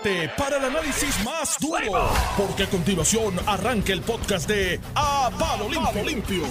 [0.00, 5.68] prepárate para el análisis más duro, porque a continuación arranca el podcast de A Palo
[5.68, 6.04] Limpio.
[6.04, 6.44] Limpio.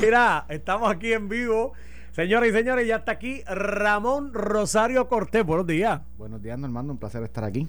[0.00, 1.72] Mira, estamos aquí en vivo.
[2.12, 5.44] Señoras y señores, ya está aquí Ramón Rosario Cortés.
[5.44, 6.00] Buenos días.
[6.16, 6.92] Buenos días, Normando.
[6.92, 7.66] Un placer estar aquí.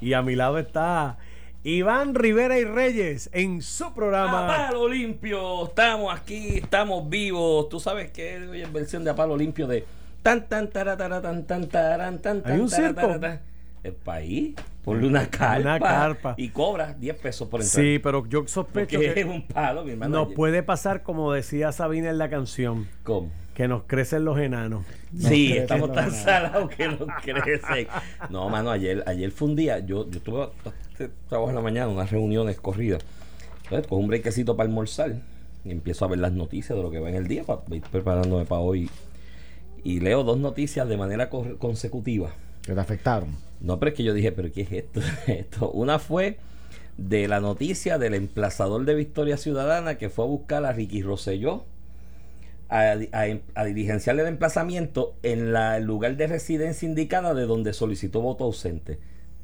[0.00, 1.18] Y a mi lado está
[1.62, 4.44] Iván Rivera y Reyes en su programa.
[4.44, 7.68] A palo limpio, estamos aquí, estamos vivos.
[7.68, 9.84] Tú sabes que es versión de a palo limpio de
[10.22, 12.94] tan tan taratara, tan tan taran, tan tan ¿Hay un circo?
[12.94, 13.51] taratara.
[13.82, 14.54] El país,
[14.84, 16.34] ponle una carpa, Una carpa.
[16.36, 17.84] y cobra 10 pesos por entrar.
[17.84, 20.24] Sí, pero yo sospecho porque es que un palo, mi hermano.
[20.24, 23.30] nos puede pasar como decía Sabina en la canción, ¿Cómo?
[23.54, 24.86] que nos crecen los enanos.
[25.18, 27.88] Sí, estamos tan salados que nos crecen.
[28.30, 30.48] No, mano, ayer, ayer fue un día, yo, yo tuve
[30.92, 33.04] este trabajo en la mañana, unas reuniones corridas.
[33.64, 35.16] Entonces, cojo un brequecito para almorzar
[35.64, 37.82] y empiezo a ver las noticias de lo que va en el día para ir
[37.82, 38.88] preparándome para hoy.
[39.82, 42.30] Y leo dos noticias de manera consecutiva.
[42.62, 43.36] Que te afectaron.
[43.62, 44.72] No, pero es que yo dije, ¿pero qué es
[45.28, 45.70] esto?
[45.70, 46.38] Una fue
[46.98, 51.64] de la noticia del emplazador de Victoria Ciudadana que fue a buscar a Ricky Rosselló
[52.68, 53.68] a, a-
[54.22, 58.98] el emplazamiento en la, el lugar de residencia indicada de donde solicitó voto ausente.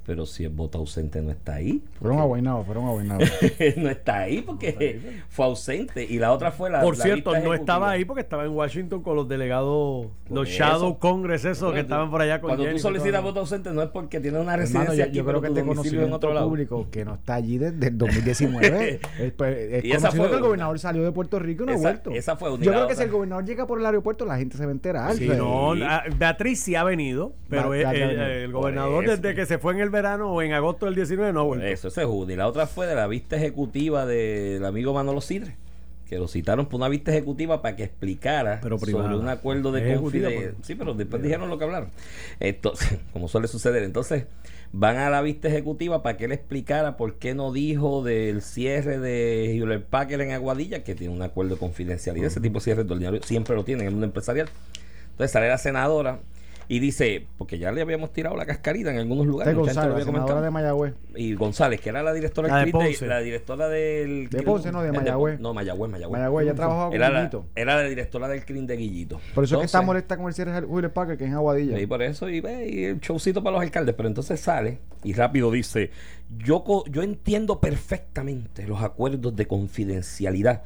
[0.09, 3.29] Pero si el voto ausente no está ahí, Fueron aguainados, fueron aguainados.
[3.77, 6.03] no está ahí porque fue ausente.
[6.09, 6.81] Y la otra fue la.
[6.81, 10.49] Por la cierto, no estaba ahí porque estaba en Washington con los delegados, Por los
[10.49, 10.59] eso.
[10.59, 13.91] Shadow Congress, esos que estaban por allá con Cuando tú solicitas voto ausente no es
[13.91, 16.49] porque tienes una Hermano, residencia yo, aquí, creo que este domicilio en otro lado.
[16.49, 20.31] público que no está allí desde el 2019 es, pues, es Y esa conocido fue
[20.31, 22.11] que el gobernador salió de Puerto Rico y no ha vuelto.
[22.13, 22.97] esa fue una Yo creo que otra.
[22.97, 25.15] si el gobernador llega por el aeropuerto la gente se va a enterar.
[25.15, 25.75] Sí, sea, no,
[26.17, 30.43] Beatriz sí ha venido, pero el, gobernador desde que se fue en el verano o
[30.43, 31.67] en agosto del 19 no ha vuelto.
[31.67, 32.33] Eso, ese es uno.
[32.33, 35.57] Y la otra fue de la vista ejecutiva del amigo Manolo Sidre,
[36.09, 39.97] que lo citaron por una vista ejecutiva para que explicara Pero sobre un acuerdo de
[39.97, 40.55] confidencialidad.
[40.63, 41.91] Sí, pero después dijeron lo que hablaron.
[42.41, 44.27] Entonces, como suele suceder, entonces
[44.73, 48.99] van a la vista ejecutiva para que él explicara por qué no dijo del cierre
[48.99, 52.27] de Hewlett Packard en Aguadilla, que tiene un acuerdo de confidencialidad.
[52.27, 52.87] Ese tipo de cierre
[53.23, 54.49] siempre lo tiene en el mundo empresarial.
[55.11, 56.21] Entonces sale la senadora
[56.71, 59.53] y dice, porque ya le habíamos tirado la cascarita en algunos lugares.
[59.57, 60.95] Este gente lo González, la de Mayagüez.
[61.17, 63.07] y González, que era la directora La del de Ponce.
[63.07, 65.41] la directora del De Ponce, no, de Mayagüez.
[65.41, 66.13] no, Mayagüez, Mayagüez.
[66.19, 67.47] Mayagüez ya trabajaba con Era la, Guillito.
[67.57, 69.21] era la directora del CRIM de Guillito.
[69.35, 71.37] Por eso es que está molesta con el cierre de Julio Packer, que es en
[71.37, 71.81] Aguadilla.
[71.81, 73.95] Y por eso, y, ve, y el showcito para los alcaldes.
[73.95, 75.91] Pero entonces sale y rápido dice:
[76.45, 80.63] yo, co- yo entiendo perfectamente los acuerdos de confidencialidad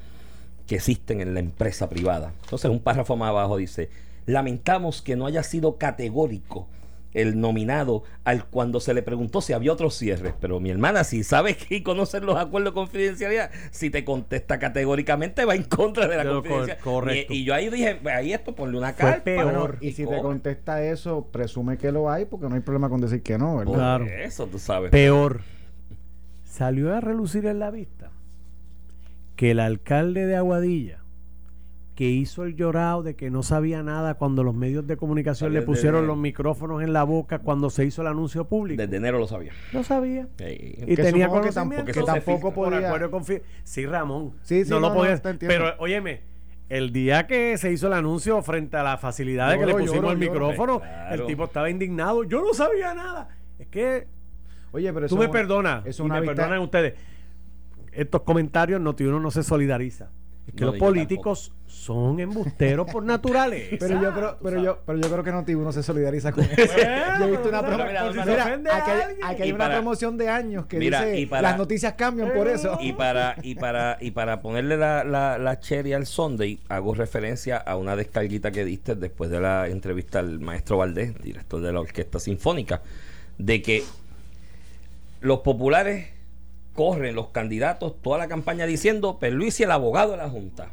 [0.66, 2.32] que existen en la empresa privada.
[2.42, 3.88] Entonces, un párrafo más abajo dice:
[4.26, 6.68] Lamentamos que no haya sido categórico
[7.14, 10.32] el nominado al cuando se le preguntó si había otros cierres.
[10.40, 15.44] Pero mi hermana, si sabes que conocer los acuerdos de confidencialidad, si te contesta categóricamente,
[15.44, 16.78] va en contra de la confidencialidad.
[16.82, 17.34] correcto.
[17.34, 19.24] Y, y yo ahí dije, ahí esto, ponle una Fue carpa.
[19.24, 19.76] peor.
[19.82, 23.22] Y si te contesta eso, presume que lo hay, porque no hay problema con decir
[23.22, 23.74] que no, ¿verdad?
[23.74, 24.06] Claro.
[24.06, 24.90] Eso tú sabes.
[24.90, 25.42] Peor,
[26.44, 28.10] salió a relucir en la vista
[29.36, 31.01] que el alcalde de Aguadilla,
[31.94, 35.60] que hizo el llorado de que no sabía nada cuando los medios de comunicación Sabía
[35.60, 39.18] le pusieron los micrófonos en la boca cuando se hizo el anuncio público, Desde enero
[39.18, 39.52] lo sabía.
[39.74, 40.26] no sabía.
[40.38, 40.44] Sí.
[40.78, 41.52] Y Que tenía supongo que conocimiento.
[41.54, 42.54] tampoco- que Eso se tampoco filtra.
[42.54, 44.32] Por podía- acuerdo confi- Sí, Ramón.
[44.42, 45.18] Sí, sí, no, lo no, podía.
[45.18, 45.54] te entiendo.
[45.54, 46.20] pero, óyeme,
[46.70, 49.84] el día que se hizo el anuncio frente a la facilidad de que le Lloro,
[49.84, 50.32] pusimos lloro, el lloro.
[50.32, 51.14] micrófono, Claro.
[51.14, 52.24] el tipo estaba indignado.
[52.24, 53.28] Yo no sabía nada.
[53.58, 54.06] Es que
[54.72, 55.84] Oye, pero tú eso me es una- perdonas.
[55.86, 56.94] Es y una me vista- perdonan ustedes.
[57.92, 60.08] Estos comentarios no, uno no se solidariza.
[60.46, 63.76] Es que No, los políticos son embusteros por naturaleza.
[63.80, 66.56] Pero yo creo, pero yo, pero yo creo que Noti uno se solidariza con eso.
[67.18, 69.50] yo he visto una Bueno, promo- mira, Mira, mira, ofende a aquí hay, aquí hay
[69.50, 72.76] una para- promoción de años que Mira, dice para- las noticias cambian por eso.
[72.82, 77.56] Y para, y para, y para ponerle la, la, la cherry al Sunday, hago referencia
[77.56, 81.80] a una descarguita que diste después de la entrevista al maestro Valdés, director de la
[81.80, 82.82] Orquesta Sinfónica,
[83.38, 83.84] de que
[85.20, 86.08] los populares
[86.74, 90.72] corren los candidatos toda la campaña diciendo Perluisi el abogado de la Junta.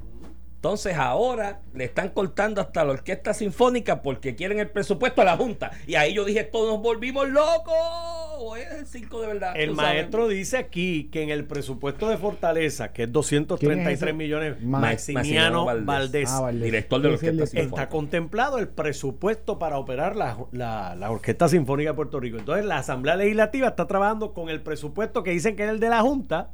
[0.55, 5.37] Entonces ahora le están cortando hasta la orquesta sinfónica porque quieren el presupuesto a la
[5.37, 5.71] Junta.
[5.87, 8.28] Y ahí yo dije, todos nos volvimos locos.
[8.41, 9.53] ¿O es el circo de verdad?
[9.55, 9.93] El Tú sabes.
[9.95, 14.13] maestro dice aquí que en el presupuesto de Fortaleza, que es 233 ¿Quién es ese?
[14.13, 16.63] millones, Ma- Maximiano Maximiano Valdés, Ah, Valdés.
[16.63, 17.81] director de la Orquesta Sinfónica.
[17.81, 22.37] está contemplado el presupuesto para operar la, la- la Orquesta Sinfónica de Puerto Rico.
[22.37, 25.89] Entonces la Asamblea Legislativa está trabajando con el presupuesto que dicen que es el de
[25.89, 26.51] la Junta,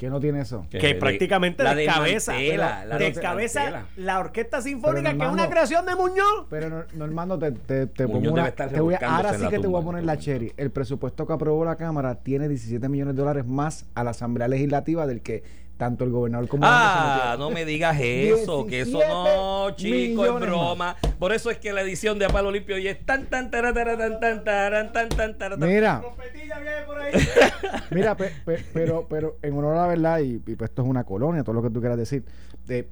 [0.00, 0.66] que no tiene eso.
[0.70, 3.86] Que que de- prácticamente la descabeza, desmantela, la descabeza desmantela.
[3.98, 6.46] la Orquesta Sinfónica, que es una creación de Muñoz.
[6.48, 8.50] Pero no- Normando, te, te, te pongo una.
[8.50, 10.54] te voy a- ahora sí la que te voy a poner la cherry.
[10.56, 14.48] El presupuesto que aprobó la Cámara tiene 17 millones de dólares más a la Asamblea
[14.48, 15.42] Legislativa del que
[15.80, 20.40] tanto el gobernador como el Ah, no me digas eso, que eso no, chico, es
[20.46, 20.94] broma.
[21.18, 23.96] Por eso es que la edición de Apalo Limpio y es tan tan tan tan
[23.96, 26.02] tan tan tan tan tan tan Mira,
[27.90, 28.14] mira,
[28.74, 31.62] pero pero en honor a la verdad y, pues esto es una colonia, todo lo
[31.62, 32.24] que tú quieras decir.
[32.66, 32.86] De,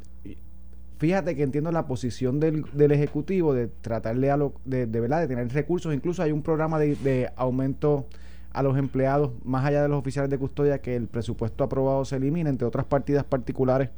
[0.97, 5.21] fíjate que entiendo la posición del, del ejecutivo de tratarle a lo de, de verdad
[5.21, 8.07] de tener recursos, incluso hay un programa de, de aumento
[8.53, 12.17] a los empleados, más allá de los oficiales de custodia, que el presupuesto aprobado se
[12.17, 13.91] elimine, entre otras partidas particulares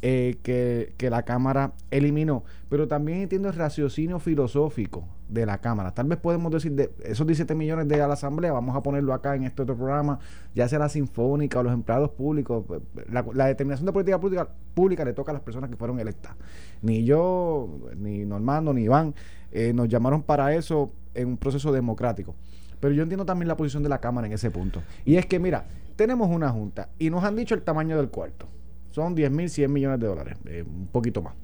[0.00, 2.44] eh, que, la Cámara eliminó.
[2.68, 5.92] Pero también entiendo el raciocinio filosófico de la Cámara.
[5.92, 9.34] Tal vez podemos decir, de esos 17 millones de la Asamblea, vamos a ponerlo acá
[9.34, 10.20] en este otro programa,
[10.54, 12.64] ya sea la Sinfónica o los empleados públicos.
[13.10, 16.36] La, determinación de política pública, pública, le toca a las personas que fueron electas.
[16.80, 19.14] Ni yo, ni Normando, ni Iván
[19.50, 22.36] eh, nos llamaron para eso en un proceso democrático.
[22.80, 24.82] Pero yo entiendo también la posición de la Cámara en ese punto.
[25.04, 25.66] Y es que, mira,
[25.96, 28.46] tenemos una junta y nos han dicho el tamaño del cuarto.
[28.90, 31.34] Son 10 mil, 100 millones de dólares, eh, un poquito más.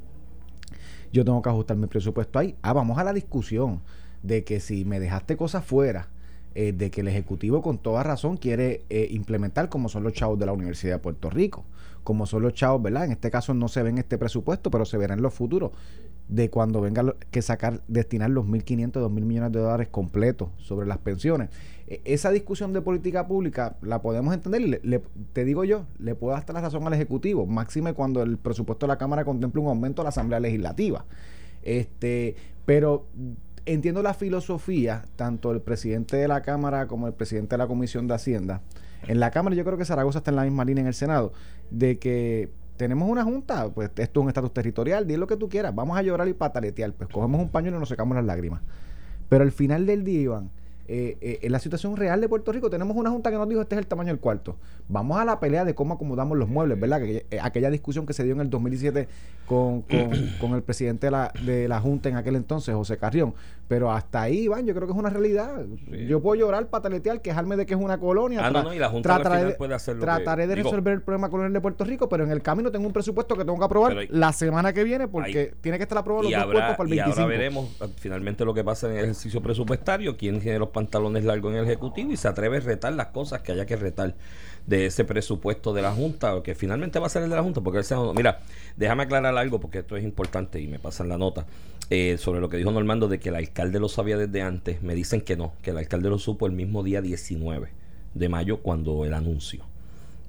[1.13, 2.57] Yo tengo que ajustar mi presupuesto ahí.
[2.63, 3.83] Ah, vamos a la discusión
[4.23, 6.09] de que si me dejaste cosas fuera,
[6.55, 10.39] eh, de que el Ejecutivo con toda razón quiere eh, implementar como son los chavos
[10.39, 11.65] de la Universidad de Puerto Rico,
[12.05, 13.05] como son los chavos, ¿verdad?
[13.05, 15.73] En este caso no se ve en este presupuesto, pero se verá en los futuros
[16.29, 20.99] de cuando venga que sacar, destinar los 1.500, 2.000 millones de dólares completos sobre las
[20.99, 21.51] pensiones.
[21.87, 26.35] E, esa discusión de política pública la podemos entender, le, te digo yo, le puedo
[26.35, 30.03] dar la razón al Ejecutivo, máxime cuando el presupuesto de la Cámara contempla un aumento
[30.03, 31.05] a la Asamblea Legislativa.
[31.63, 33.07] Este, pero
[33.67, 38.07] entiendo la filosofía, tanto el presidente de la Cámara como el presidente de la Comisión
[38.07, 38.63] de Hacienda.
[39.07, 41.33] En la Cámara yo creo que Zaragoza está en la misma línea en el Senado,
[41.71, 45.49] de que tenemos una junta, pues esto es un estatus territorial, di lo que tú
[45.49, 48.63] quieras, vamos a llorar y pataletear, pues cogemos un pañuelo y nos secamos las lágrimas.
[49.29, 50.51] Pero al final del día, Iván,
[50.87, 53.63] eh, eh, en la situación real de Puerto Rico tenemos una junta que nos dijo
[53.63, 54.57] este es el tamaño del cuarto.
[54.89, 57.01] Vamos a la pelea de cómo acomodamos los muebles, ¿verdad?
[57.01, 59.09] Que, eh, aquella discusión que se dio en el 2017
[59.47, 59.83] con,
[60.41, 63.35] con, el presidente de la, de la junta en aquel entonces, José Carrión.
[63.67, 65.65] Pero hasta ahí, Iván, yo creo que es una realidad.
[66.07, 68.45] Yo puedo llorar, pataletear, quejarme de que es una colonia.
[68.45, 71.55] Ah, no, no, y la Junta trataré, puede hacerlo trataré de resolver el problema colonial
[71.55, 74.33] de Puerto Rico, pero en el camino tengo un presupuesto que tengo que aprobar la
[74.35, 77.09] semana que viene porque tiene que estar aprobado los dos cuerpos para el 25.
[77.09, 80.69] Y ahora veremos ah, finalmente lo que pasa en el ejercicio presupuestario, quién tiene los
[80.75, 83.77] pantalones largos en el Ejecutivo y se atreve a retar las cosas que haya que
[83.77, 84.15] retar
[84.67, 87.63] de ese presupuesto de la Junta, que finalmente va a ser el de la Junta,
[87.63, 88.13] porque el Senado...
[88.13, 88.41] Mira,
[88.77, 91.47] déjame aclarar algo porque esto es importante y me pasan la nota.
[91.91, 94.95] Eh, sobre lo que dijo Normando de que el alcalde lo sabía desde antes, me
[94.95, 97.69] dicen que no, que el alcalde lo supo el mismo día 19
[98.15, 99.65] de mayo cuando el anuncio.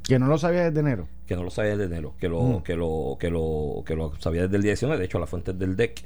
[0.03, 1.07] Que no lo sabía desde enero.
[1.25, 2.63] Que no lo sabía desde enero, que lo, mm.
[2.63, 5.53] que lo, que lo, que lo sabía desde el día 19, de hecho la fuente
[5.53, 6.03] del DEC,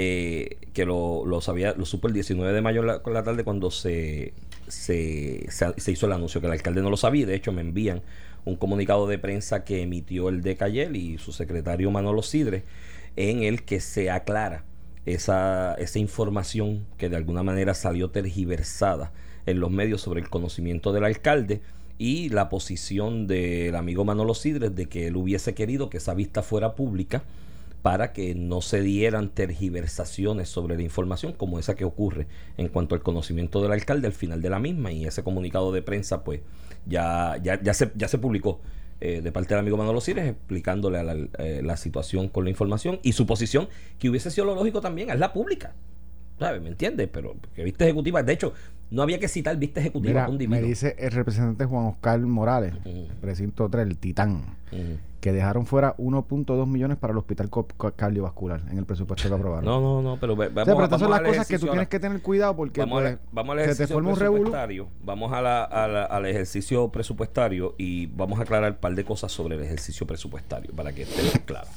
[0.00, 3.72] eh, que lo, lo sabía, lo supo el 19 de mayo la, la tarde cuando
[3.72, 4.32] se,
[4.68, 8.02] se, se, hizo el anuncio, que el alcalde no lo sabía, de hecho me envían
[8.44, 12.62] un comunicado de prensa que emitió el DEC ayer y su secretario Manolo Sidre,
[13.16, 14.62] en el que se aclara
[15.04, 19.10] esa, esa información que de alguna manera salió tergiversada
[19.46, 21.60] en los medios sobre el conocimiento del alcalde
[21.98, 26.44] y la posición del amigo Manolo Sidres de que él hubiese querido que esa vista
[26.44, 27.24] fuera pública
[27.82, 32.26] para que no se dieran tergiversaciones sobre la información como esa que ocurre
[32.56, 35.82] en cuanto al conocimiento del alcalde al final de la misma y ese comunicado de
[35.82, 36.40] prensa pues
[36.86, 38.60] ya, ya, ya, se, ya se publicó
[39.00, 42.98] eh, de parte del amigo Manolo Cires explicándole la, eh, la, situación con la información
[43.04, 43.68] y su posición,
[44.00, 45.72] que hubiese sido lo lógico también, es la pública.
[46.40, 46.60] ¿Sabes?
[46.60, 47.08] ¿Me entiendes?
[47.12, 48.54] Pero que viste ejecutiva, de hecho,
[48.90, 50.28] no había que citar viste ejecutiva.
[50.28, 52.74] me dice el representante Juan Oscar Morales,
[53.20, 54.56] precinto 3, el Titán,
[55.20, 57.50] que dejaron fuera 1.2 millones para el hospital
[57.96, 59.64] cardiovascular en el presupuesto que aprobaron.
[59.64, 62.22] No, no, no, pero vamos, pero estas son las cosas que tú tienes que tener
[62.22, 64.88] cuidado porque vamos, pues, vamos al ejercicio presupuestario.
[65.04, 69.56] Vamos a la, al ejercicio presupuestario y vamos a aclarar un par de cosas sobre
[69.56, 71.68] el ejercicio presupuestario para que esté claro.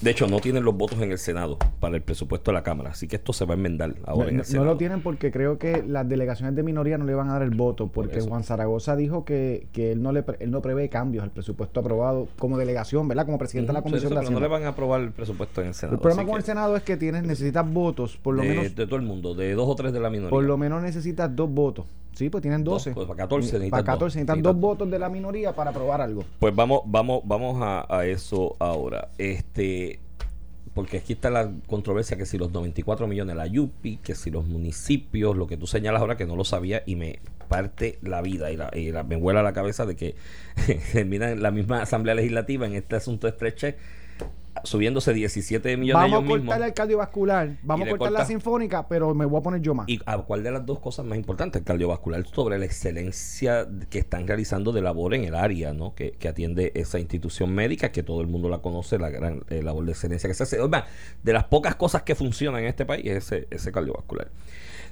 [0.00, 2.90] De hecho, no tienen los votos en el Senado para el presupuesto de la Cámara,
[2.90, 4.66] así que esto se va a enmendar ahora no, en el Senado.
[4.66, 7.42] No lo tienen porque creo que las delegaciones de minoría no le van a dar
[7.42, 11.24] el voto, porque Juan Zaragoza dijo que, que él, no le, él no prevé cambios
[11.24, 13.26] al presupuesto aprobado como delegación, ¿verdad?
[13.26, 15.74] Como presidente de la Comisión de no le van a aprobar el presupuesto en el
[15.74, 15.96] Senado.
[15.96, 18.74] El problema con el Senado es que tienes, necesitas votos, por lo menos.
[18.76, 20.30] De todo el mundo, de dos o tres de la minoría.
[20.30, 21.86] Por lo menos necesitas dos votos.
[22.14, 22.92] Sí, pues tienen 12.
[22.92, 26.24] pues para 14 necesitan, para 14, necesitan dos, votos de la minoría para aprobar algo.
[26.38, 29.08] Pues vamos, vamos, vamos a, a eso ahora.
[29.18, 30.00] Este
[30.78, 34.46] porque aquí está la controversia que si los 94 millones la Yupi, que si los
[34.46, 38.52] municipios, lo que tú señalas ahora que no lo sabía y me parte la vida
[38.52, 40.14] y, la, me vuela la cabeza de que
[40.92, 43.76] termina la misma Asamblea Legislativa en este asunto de estreche
[44.64, 49.14] subiéndose 17 millones Vamos a ellos cortar el cardiovascular, vamos a cortar la sinfónica, pero
[49.14, 49.88] me voy a poner yo más.
[49.88, 51.60] ¿Y a cuál de las dos cosas más importantes?
[51.60, 55.94] El cardiovascular sobre la excelencia que están realizando de labor en el área, ¿no?
[55.94, 59.62] Que, que atiende esa institución médica, que todo el mundo la conoce, la gran eh,
[59.62, 60.60] labor de excelencia que se hace.
[60.60, 60.86] Oiga,
[61.22, 64.28] de las pocas cosas que funcionan en este país es ese, ese cardiovascular.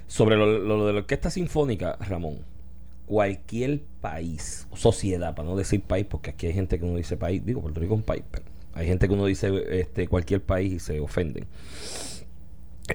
[0.07, 2.39] Sobre lo, lo de la orquesta sinfónica, Ramón,
[3.07, 7.43] cualquier país, sociedad, para no decir país, porque aquí hay gente que uno dice país,
[7.43, 8.45] digo, Puerto Rico es un país, pero
[8.77, 11.47] hay gente que uno dice este, cualquier país y se ofenden.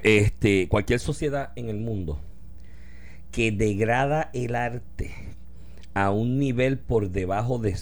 [0.01, 2.19] Este, cualquier sociedad en el mundo
[3.31, 5.11] que degrada el arte
[5.93, 7.75] a un nivel por debajo de,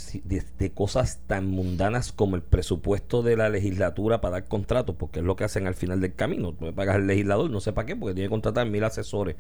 [0.74, 5.36] cosas tan mundanas como el presupuesto de la legislatura para dar contratos, porque es lo
[5.36, 6.53] que hacen al final del camino.
[6.53, 9.36] Tú le pagas al legislador, no sé para qué, porque tiene que contratar mil asesores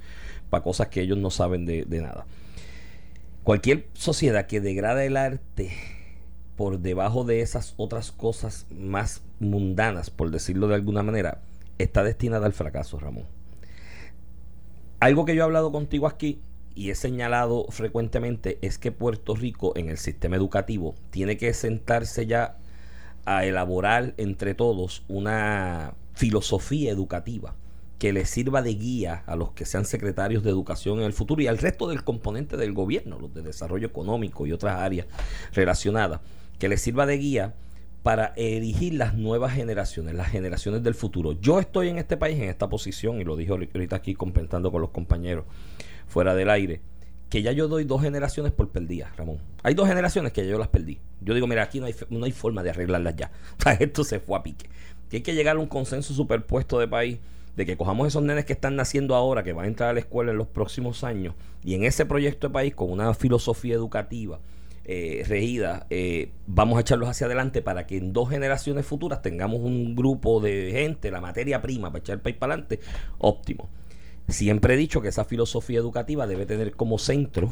[0.49, 2.27] para cosas que ellos no saben de nada.
[3.43, 5.71] Cualquier sociedad que degrada el arte
[6.61, 11.41] por debajo de esas otras cosas más mundanas, por decirlo de alguna manera,
[11.79, 13.25] está destinada al fracaso, Ramón.
[14.99, 16.39] Algo que yo he hablado contigo aquí
[16.75, 22.27] y he señalado frecuentemente es que Puerto Rico en el sistema educativo tiene que sentarse
[22.27, 22.59] ya
[23.25, 27.55] a elaborar entre todos una filosofía educativa
[27.97, 31.41] que le sirva de guía a los que sean secretarios de educación en el futuro
[31.41, 35.07] y al resto del componente del gobierno, los de desarrollo económico y otras áreas
[35.53, 36.21] relacionadas,
[36.61, 37.55] que les sirva de guía
[38.03, 41.31] para erigir las nuevas generaciones, las generaciones del futuro.
[41.31, 44.79] Yo estoy en este país en esta posición y lo dije ahorita aquí complementando con
[44.79, 45.45] los compañeros
[46.05, 46.81] fuera del aire,
[47.29, 49.39] que ya yo doy dos generaciones por perdidas, Ramón.
[49.63, 50.99] Hay dos generaciones que yo las perdí.
[51.21, 53.31] Yo digo, mira, aquí no hay, no hay forma de arreglarlas ya.
[53.79, 54.69] Esto se fue a pique.
[55.09, 57.17] Que hay que llegar a un consenso superpuesto de país
[57.55, 59.99] de que cojamos esos nenes que están naciendo ahora, que van a entrar a la
[60.01, 64.39] escuela en los próximos años, y en ese proyecto de país, con una filosofía educativa
[64.85, 69.59] eh, regida, eh, vamos a echarlos hacia adelante para que en dos generaciones futuras tengamos
[69.61, 72.79] un grupo de gente, la materia prima para echar el país para adelante,
[73.17, 73.69] óptimo.
[74.27, 77.51] Siempre he dicho que esa filosofía educativa debe tener como centro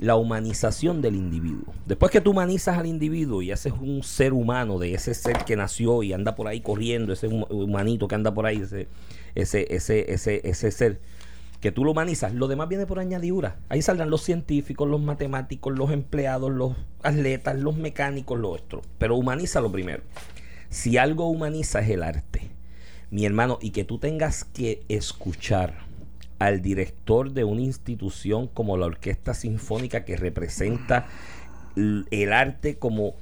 [0.00, 1.74] la humanización del individuo.
[1.86, 5.56] Después que tú humanizas al individuo y haces un ser humano de ese ser que
[5.56, 8.86] nació y anda por ahí corriendo, ese hum- humanito que anda por ahí, ese,
[9.34, 9.66] ese,
[10.12, 11.00] ese, ese ser,
[11.60, 13.56] que tú lo humanizas, lo demás viene por añadidura.
[13.68, 18.82] Ahí saldrán los científicos, los matemáticos, los empleados, los atletas, los mecánicos, lo otro.
[18.98, 20.02] Pero humaniza lo primero.
[20.70, 22.50] Si algo humaniza es el arte,
[23.10, 25.88] mi hermano, y que tú tengas que escuchar
[26.38, 31.06] al director de una institución como la Orquesta Sinfónica que representa
[31.76, 33.14] el arte como,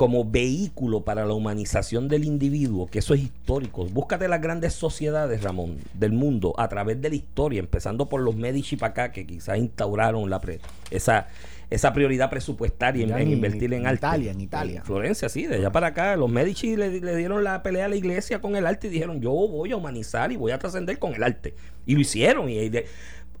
[0.00, 3.84] como vehículo para la humanización del individuo, que eso es histórico.
[3.84, 8.34] Búscate las grandes sociedades, Ramón, del mundo a través de la historia, empezando por los
[8.34, 11.28] Medici para acá, que quizás instauraron la pre- esa,
[11.68, 13.98] esa prioridad presupuestaria en, invertir en, en arte.
[13.98, 14.82] Italia, en Italia.
[14.84, 16.16] Florencia, sí, de allá para acá.
[16.16, 19.20] Los Medici le, le dieron la pelea a la iglesia con el arte y dijeron,
[19.20, 21.54] yo voy a humanizar y voy a trascender con el arte.
[21.84, 22.48] Y lo hicieron.
[22.48, 22.86] Y, de-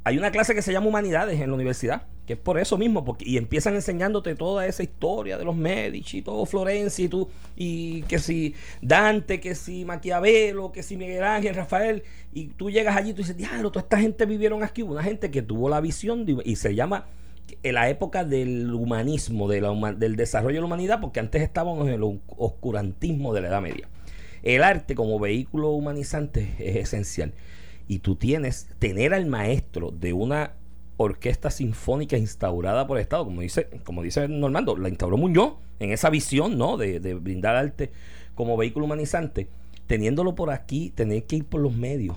[0.04, 3.04] hay una clase que se llama Humanidades en la universidad, que es por eso mismo,
[3.04, 8.02] porque y empiezan enseñándote toda esa historia de los Medici, todo Florencia y tú, y
[8.02, 12.02] que si Dante, que si Maquiavelo, que si Miguel Ángel, Rafael,
[12.32, 15.30] y tú llegas allí y tú dices, diablo, toda esta gente vivieron aquí, una gente
[15.30, 17.06] que tuvo la visión y se llama
[17.62, 22.20] en la época del humanismo, del desarrollo de la humanidad, porque antes estábamos en el
[22.38, 23.88] oscurantismo de la Edad Media.
[24.42, 27.34] El arte como vehículo humanizante es esencial.
[27.90, 30.52] Y tú tienes, tener al maestro de una
[30.96, 35.90] orquesta sinfónica instaurada por el Estado, como dice, como dice Normando, la instauró Muñoz en
[35.90, 36.76] esa visión, ¿no?
[36.76, 37.90] De, de brindar arte
[38.36, 39.48] como vehículo humanizante,
[39.88, 42.14] teniéndolo por aquí, tener que ir por los medios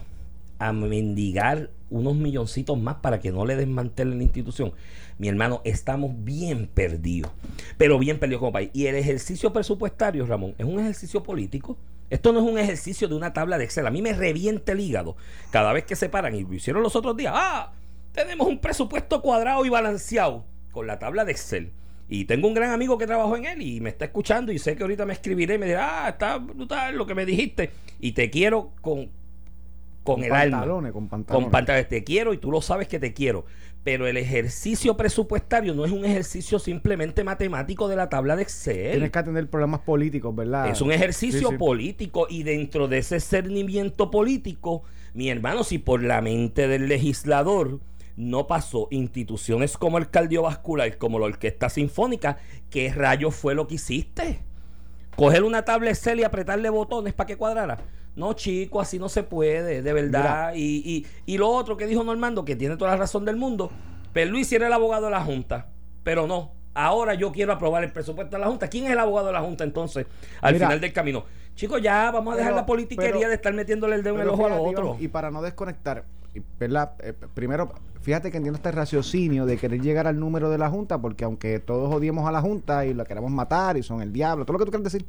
[0.59, 4.73] a mendigar unos milloncitos más para que no le desmantelen la institución.
[5.17, 7.31] Mi hermano, estamos bien perdidos,
[7.79, 8.69] pero bien perdidos como país.
[8.73, 11.77] Y el ejercicio presupuestario, Ramón, es un ejercicio político.
[12.13, 13.87] Esto no es un ejercicio de una tabla de Excel.
[13.87, 15.17] A mí me revienta el hígado
[15.49, 17.33] cada vez que se paran, y lo hicieron los otros días.
[17.35, 17.73] ¡Ah!
[18.11, 21.71] Tenemos un presupuesto cuadrado y balanceado con la tabla de Excel.
[22.07, 24.75] Y tengo un gran amigo que trabajó en él y me está escuchando y sé
[24.75, 27.71] que ahorita me escribiré y me dirá, ah, está brutal lo que me dijiste.
[27.99, 29.09] Y te quiero con,
[30.03, 30.57] con, el alma.
[30.59, 31.43] pantalones, con pantalones.
[31.45, 31.89] Con pantalones.
[31.89, 33.45] Te quiero y tú lo sabes que te quiero.
[33.83, 38.91] Pero el ejercicio presupuestario no es un ejercicio simplemente matemático de la tabla de Excel.
[38.91, 40.69] Tienes que atender problemas políticos, ¿verdad?
[40.69, 41.57] Es un ejercicio Sí, sí.
[41.57, 47.81] político y dentro de ese cernimiento político, mi hermano, si por la mente del legislador
[48.15, 52.37] no pasó instituciones como el cardiovascular, como la orquesta sinfónica,
[52.69, 54.39] ¿qué rayos fue lo que hiciste?
[55.15, 57.79] Coger una tabla Excel y apretarle botones para que cuadrara.
[58.15, 60.53] No, chico, así no se puede, de verdad.
[60.55, 63.71] Y, y, y lo otro que dijo Normando, que tiene toda la razón del mundo,
[64.11, 65.67] pero Luis era el abogado de la Junta,
[66.03, 66.51] pero no.
[66.75, 68.67] ahora yo quiero aprobar el presupuesto de la Junta.
[68.67, 70.05] ¿Quién es el abogado de la Junta entonces
[70.41, 71.25] al Mira, final del camino?
[71.55, 74.21] Chicos, ya vamos a dejar pero- la politiquería pero- de estar metiéndole el dedo en
[74.21, 75.01] el ojo a los otros.
[75.01, 76.03] Y para no desconectar,
[76.59, 76.93] ¿verdad?
[76.99, 80.99] Eh, primero, fíjate que entiendo este raciocinio de querer llegar al número de la Junta,
[80.99, 84.45] porque aunque todos odiemos a la Junta y la queremos matar y son el diablo,
[84.45, 85.05] todo lo que tú quieras decir,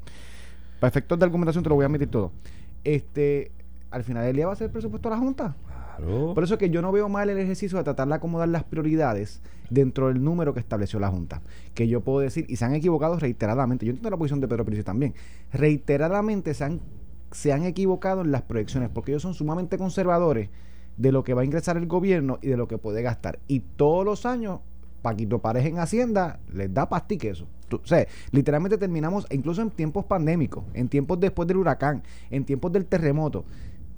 [0.81, 2.31] para efectos de argumentación te lo voy a admitir todo.
[2.85, 3.51] Este,
[3.91, 5.57] al final del día va a ser el presupuesto de la Junta.
[5.97, 9.41] Por eso que yo no veo mal el ejercicio de tratar de acomodar las prioridades
[9.71, 11.43] dentro del número que estableció la Junta.
[11.75, 14.65] Que yo puedo decir, y se han equivocado reiteradamente, yo entiendo la posición de Pedro
[14.65, 15.15] Pérez también,
[15.53, 16.81] reiteradamente se han,
[17.33, 20.51] se han equivocado en las proyecciones, porque ellos son sumamente conservadores
[20.97, 23.39] de lo que va a ingresar el gobierno y de lo que puede gastar.
[23.49, 24.61] Y todos los años,
[25.03, 27.47] Paquito Pareja en Hacienda les da pastique eso.
[27.71, 32.73] O sea, literalmente terminamos, incluso en tiempos pandémicos, en tiempos después del huracán, en tiempos
[32.73, 33.45] del terremoto,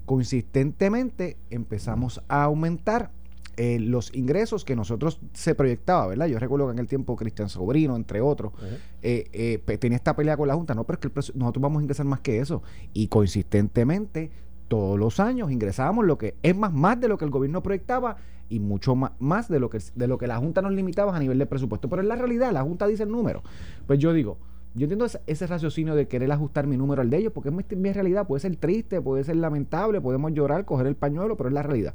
[0.07, 3.11] consistentemente empezamos a aumentar
[3.57, 6.27] eh, los ingresos que nosotros se proyectaba, ¿verdad?
[6.27, 8.53] Yo recuerdo que en el tiempo Cristian Sobrino, entre otros,
[9.01, 10.75] eh, eh, tenía esta pelea con la Junta.
[10.75, 12.61] No, pero es que nosotros vamos a ingresar más que eso.
[12.93, 14.29] Y consistentemente,
[14.67, 18.17] todos los años ingresábamos lo que es más, más de lo que el gobierno proyectaba
[18.49, 21.19] y mucho ma- más, de lo que de lo que la Junta nos limitaba a
[21.19, 21.89] nivel de presupuesto.
[21.89, 23.41] Pero en la realidad, la Junta dice el número.
[23.87, 24.37] Pues yo digo,
[24.77, 27.55] yo entiendo ese, ese raciocinio de querer ajustar mi número al de ellos, porque es
[27.55, 28.25] mi, mi realidad.
[28.27, 31.93] Puede ser triste, puede ser lamentable, podemos llorar, coger el pañuelo, pero es la realidad.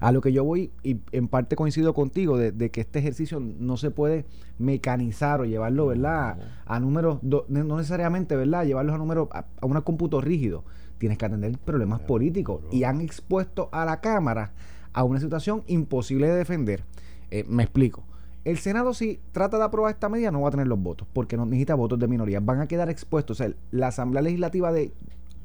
[0.00, 3.40] A lo que yo voy, y en parte coincido contigo, de, de que este ejercicio
[3.40, 4.26] no se puede
[4.58, 6.36] mecanizar o llevarlo, ¿verdad?
[6.66, 8.66] A, números, do- no necesariamente, ¿verdad?
[8.66, 10.62] Llevarlos a números, a, a un cómputo rígido.
[10.98, 12.60] Tienes que atender problemas políticos.
[12.70, 14.52] Y han expuesto a la Cámara
[14.92, 16.84] a una situación imposible de defender.
[17.30, 18.04] Eh, me explico.
[18.44, 21.36] El Senado, si trata de aprobar esta medida, no va a tener los votos, porque
[21.36, 22.40] no necesita votos de minoría.
[22.40, 23.40] Van a quedar expuestos.
[23.40, 24.92] O sea, la Asamblea Legislativa de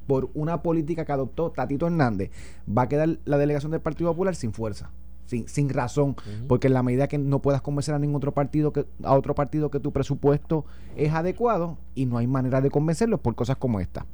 [0.08, 2.32] por una política que adoptó Tatito Hernández,
[2.66, 4.90] va a quedar la delegación del Partido Popular sin fuerza,
[5.26, 6.16] sin, sin razón,
[6.48, 9.36] porque en la medida que no puedas convencer a ningún otro partido que a otro
[9.36, 10.64] partido que tu presupuesto
[10.96, 14.06] es adecuado y no hay manera de convencerlos por cosas como esta.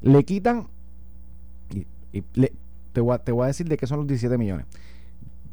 [0.00, 0.68] Le quitan
[1.74, 2.54] y, y le-
[2.94, 4.64] te, voy a, te voy a decir de qué son los 17 millones.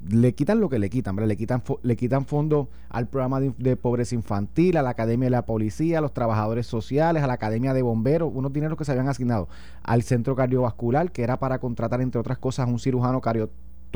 [0.09, 1.29] Le quitan lo que le quitan, ¿verdad?
[1.29, 5.45] Le quitan, le quitan fondos al programa de, pobreza infantil, a la Academia de la
[5.45, 9.07] Policía, a los trabajadores sociales, a la Academia de Bomberos, unos dineros que se habían
[9.07, 9.47] asignado
[9.81, 13.19] al centro cardiovascular, que era para contratar, entre otras cosas, un cirujano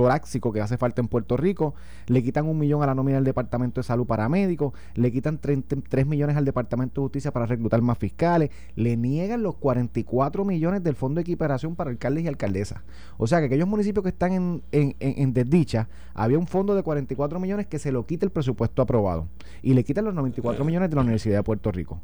[0.03, 1.73] cardiotoráxico que hace falta en Puerto Rico.
[2.07, 4.73] Le quitan un millón a la nómina del Departamento de Salud para médicos.
[4.95, 8.49] Le quitan 33 millones al Departamento de Justicia para reclutar más fiscales.
[8.75, 12.81] Le niegan los 44 millones del Fondo de Equiparación para alcaldes y alcaldesas.
[13.17, 16.75] O sea que aquellos municipios que están en, en, en- en desdicha, había un fondo
[16.75, 19.27] de 44 millones que se lo quita el presupuesto aprobado.
[19.61, 21.99] Y le quitan los 94 millones de la Universidad de Puerto Rico.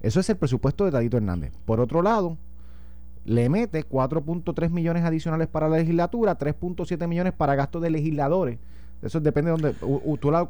[0.00, 1.52] Eso es el presupuesto de Tadito Hernández.
[1.66, 2.38] Por otro lado,
[3.30, 8.58] le mete 4.3 millones adicionales para la legislatura, 3.7 millones para gastos de legisladores.
[9.02, 10.48] Eso depende de donde tú la-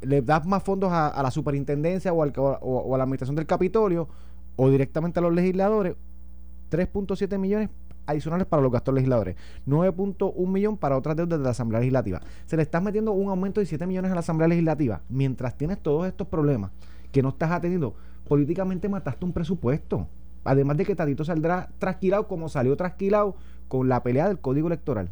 [0.00, 4.08] le das más fondos a, la superintendencia o, al, o a la administración del Capitolio
[4.54, 5.96] o directamente a los legisladores.
[6.70, 7.68] 3.7 millones
[8.06, 9.34] adicionales para los gastos legisladores,
[9.66, 12.20] 9.1 millón para otras deudas de la Asamblea Legislativa.
[12.46, 15.78] Se le estás metiendo un aumento de 7 millones a la Asamblea Legislativa mientras tienes
[15.78, 16.70] todos estos problemas
[17.10, 17.94] que no estás atendiendo.
[18.28, 20.06] Políticamente mataste un presupuesto.
[20.44, 23.36] Además de que Tadito saldrá trasquilado como salió trasquilado
[23.68, 25.10] con la pelea del código electoral.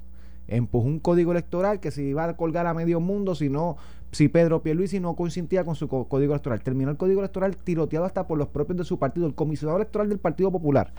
[0.48, 3.76] Empujó un código electoral que se iba a colgar a medio mundo si no,
[4.10, 6.62] si Pedro Pierluisi no consintía con su código electoral.
[6.62, 9.26] Terminó el código electoral tiroteado hasta por los propios de su partido.
[9.26, 10.92] El comisionado electoral del Partido Popular,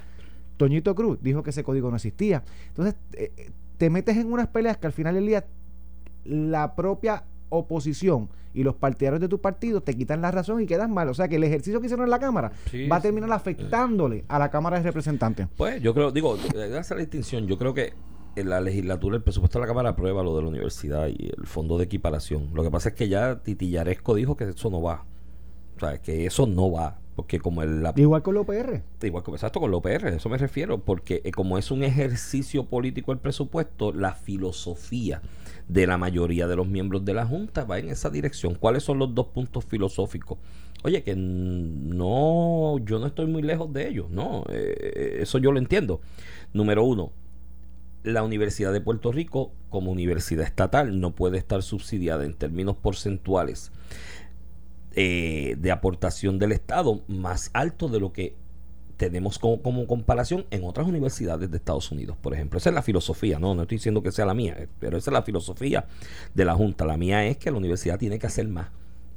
[0.57, 2.43] Toñito Cruz, dijo que ese código no existía.
[2.69, 5.45] Entonces, eh, eh, te metes en unas peleas que al final del día
[6.25, 10.93] la propia oposición y los partidarios de tu partido te quitan la razón y quedan
[10.93, 11.09] mal.
[11.09, 14.25] O sea que el ejercicio que hicieron en la Cámara Sí, va a terminar afectándole
[14.27, 15.47] a la Cámara de Representantes.
[15.55, 17.47] Pues yo creo, digo, la distinción.
[17.47, 17.93] Yo creo que
[18.35, 21.45] en la legislatura, el presupuesto de la Cámara aprueba lo de la universidad y el
[21.45, 22.49] fondo de equiparación.
[22.53, 25.05] Lo que pasa es que ya Titillaresco dijo que eso no va.
[25.77, 26.99] O sea, que eso no va.
[27.15, 28.81] Porque como el, la, Igual con la OPR.
[29.03, 31.83] igual como exacto con la OPR, a eso me refiero, porque eh, como es un
[31.83, 35.21] ejercicio político el presupuesto, la filosofía
[35.67, 38.55] de la mayoría de los miembros de la Junta va en esa dirección.
[38.55, 40.37] ¿Cuáles son los dos puntos filosóficos?
[40.83, 45.59] Oye, que no, yo no estoy muy lejos de ellos, no, eh, eso yo lo
[45.59, 46.01] entiendo.
[46.51, 47.13] Número uno,
[48.03, 53.71] la Universidad de Puerto Rico, como universidad estatal, no puede estar subsidiada en términos porcentuales
[54.95, 58.35] eh, de aportación del Estado más alto de lo que
[59.03, 62.57] tenemos como, comparación en otras universidades de Estados Unidos, por ejemplo.
[62.57, 65.11] Esa es la filosofía, no, no estoy diciendo que sea la mía, eh, pero esa
[65.11, 65.85] es la filosofía
[66.33, 66.85] de la Junta.
[66.85, 68.69] La mía es que la universidad tiene que hacer más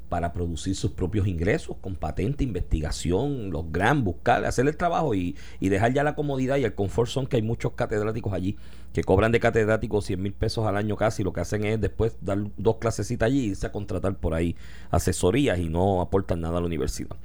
[0.08, 5.36] para producir sus propios ingresos con patente, investigación, los gran, buscar, hacer el trabajo y,
[5.60, 8.56] y dejar ya la comodidad y el confort son que hay muchos catedráticos allí
[8.92, 12.16] que cobran de catedráticos 100 mil pesos al año casi, lo que hacen es después
[12.20, 14.56] dar dos clasecitas allí y irse a contratar por ahí
[14.90, 17.16] asesorías y no aportan nada a la universidad.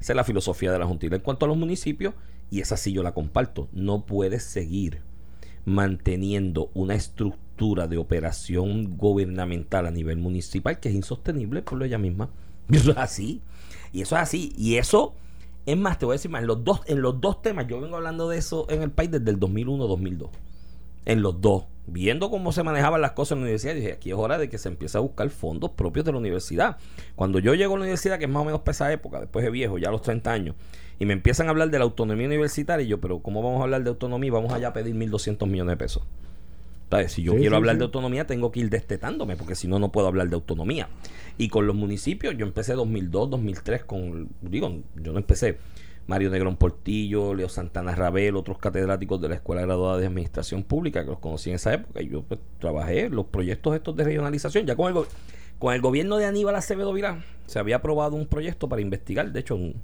[0.00, 1.06] Esa es la filosofía de la Junta.
[1.06, 2.14] En cuanto a los municipios,
[2.50, 5.00] y esa sí yo la comparto, no puedes seguir
[5.64, 12.30] manteniendo una estructura de operación gubernamental a nivel municipal que es insostenible por ella misma.
[12.70, 13.42] Eso es así.
[13.92, 14.52] Y eso es así.
[14.56, 15.14] Y eso,
[15.64, 17.80] es más, te voy a decir más, en los dos, en los dos temas, yo
[17.80, 20.28] vengo hablando de eso en el país desde el 2001-2002.
[21.08, 21.64] En los dos.
[21.86, 24.58] Viendo cómo se manejaban las cosas en la universidad, dije, aquí es hora de que
[24.58, 26.76] se empiece a buscar fondos propios de la universidad.
[27.16, 29.42] Cuando yo llego a la universidad, que es más o menos para esa época, después
[29.42, 30.54] de viejo, ya a los 30 años,
[30.98, 33.64] y me empiezan a hablar de la autonomía universitaria, y yo, pero ¿cómo vamos a
[33.64, 34.30] hablar de autonomía?
[34.30, 36.02] Vamos allá a pedir 1.200 millones de pesos.
[37.08, 37.78] Si yo Sí, quiero sí, hablar sí.
[37.78, 40.88] de autonomía, tengo que ir destetándome, porque si no, no puedo hablar de autonomía.
[41.36, 45.58] Y con los municipios, yo empecé 2002, 2003 con, digo, yo no empecé.
[46.08, 51.04] Mario Negrón Portillo, Leo Santana Rabel, otros catedráticos de la Escuela Graduada de Administración Pública
[51.04, 52.02] que los conocí en esa época.
[52.02, 54.64] Y yo pues, trabajé los proyectos estos de regionalización.
[54.66, 55.04] Ya con el,
[55.58, 59.30] con el gobierno de Aníbal Acevedo Vilá se había aprobado un proyecto para investigar.
[59.30, 59.74] De hecho, un-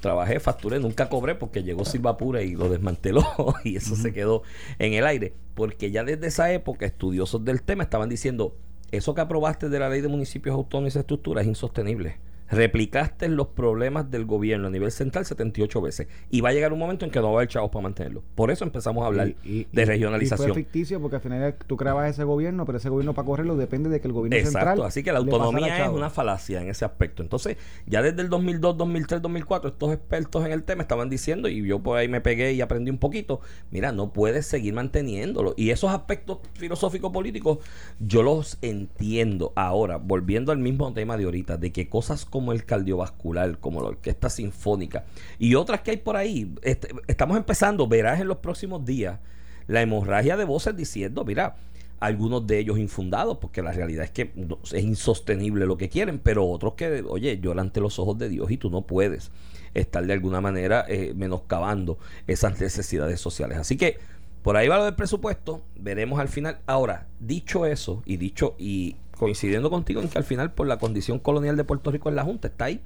[0.00, 3.22] trabajé, facturé, nunca cobré porque llegó Silva Pura y lo desmanteló
[3.64, 4.42] y eso se quedó
[4.78, 5.34] en el aire.
[5.54, 8.56] Porque ya desde esa época estudiosos del tema estaban diciendo,
[8.92, 12.16] eso que aprobaste de la ley de municipios autónomos y estructuras es insostenible.
[12.50, 16.78] Replicaste los problemas del gobierno a nivel central 78 veces y va a llegar un
[16.78, 18.22] momento en que no va a haber chavos para mantenerlo.
[18.34, 20.48] Por eso empezamos a hablar Y- y- de regionalización.
[20.50, 23.56] Y fue ficticio porque al final tú creabas ese gobierno, pero ese gobierno para correrlo
[23.56, 24.82] depende de que el gobierno Exacto, central.
[24.86, 27.22] así que la autonomía es una falacia en ese aspecto.
[27.22, 31.66] Entonces, ya desde el 2002, 2003, 2004, estos expertos en el tema estaban diciendo, y
[31.66, 35.52] yo por ahí me pegué y aprendí un poquito, mira, no puedes seguir manteniéndolo.
[35.56, 37.58] Y esos aspectos filosóficos políticos,
[38.00, 39.52] yo los entiendo.
[39.54, 43.88] Ahora, volviendo al mismo tema de ahorita, de que cosas como el cardiovascular, como la
[43.88, 45.04] orquesta sinfónica
[45.38, 49.18] y otras que hay por ahí, este, estamos empezando, verás en los próximos días,
[49.66, 51.56] la hemorragia de voces diciendo, mira,
[52.00, 54.32] algunos de ellos infundados, porque la realidad es que
[54.72, 58.50] es insostenible lo que quieren, pero otros que, oye, lloran ante los ojos de Dios
[58.50, 59.30] y tú no puedes
[59.74, 63.58] estar de alguna manera eh, menoscabando esas necesidades sociales.
[63.58, 63.98] Así que
[64.42, 66.60] por ahí va lo del presupuesto, veremos al final.
[66.66, 71.18] Ahora, dicho eso, y dicho, y coincidiendo contigo en que al final por la condición
[71.18, 72.80] colonial de Puerto Rico en la Junta está ahí.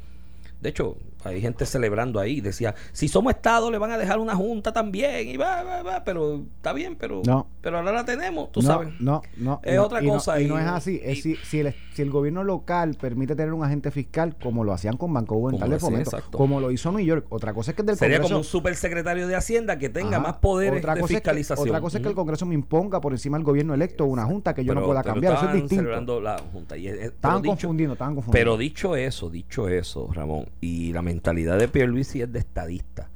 [0.63, 2.41] De hecho, hay gente celebrando ahí.
[2.41, 5.29] Decía, si somos Estado, le van a dejar una junta también.
[5.29, 6.05] Y va, va, va.
[6.05, 7.49] Pero está bien, pero, No.
[7.61, 8.89] pero ahora la tenemos, tú no, sabes.
[9.01, 9.61] No, no.
[9.65, 11.01] Es no- otra y cosa Y, no es así.
[11.03, 14.63] Es y- si, si, el, si el gobierno local permite tener un agente fiscal, como
[14.65, 16.39] lo hacían con Banco Gubernamental de Fomento, exacto.
[16.39, 17.27] como lo hizo New York.
[17.31, 18.35] Otra cosa es que el del Sería Congreso.
[18.35, 20.21] como un supersecretario de Hacienda que tenga Ajá.
[20.29, 21.59] más poderes otra de fiscalización.
[21.59, 22.15] Es que, otra cosa es que el.
[22.15, 25.35] Congreso me imponga por encima del gobierno electo una junta que yo no pueda cambiar.
[25.35, 25.75] Eso es distinto.
[25.83, 26.77] celebrando la junta.
[26.77, 28.51] Y es- Estaban dicho- confundiendo, estaban confundiendo.
[28.53, 33.11] Pero dicho eso, dicho eso, Ramón, y la mentalidad de Pierluisi es de estadista.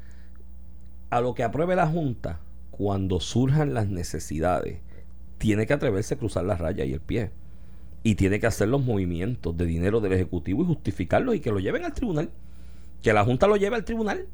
[1.10, 4.80] A lo que apruebe la Junta, cuando surjan las necesidades,
[5.38, 7.30] tiene que atreverse a cruzar la raya y el pie.
[8.02, 11.58] Y tiene que hacer los movimientos de dinero del Ejecutivo y justificarlos y que lo
[11.58, 12.30] lleven al tribunal.
[13.02, 14.26] Que la Junta lo lleve al tribunal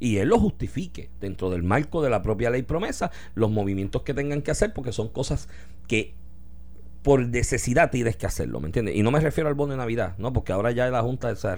[0.00, 4.14] y él lo justifique dentro del marco de la propia ley promesa, los movimientos que
[4.14, 5.48] tengan que hacer, porque son cosas
[5.86, 6.14] que
[7.04, 8.96] por necesidad tienes que hacerlo, ¿me entiendes?
[8.96, 10.32] Y no me refiero al bono de Navidad, ¿no?
[10.32, 11.54] Porque ahora ya la Junta se,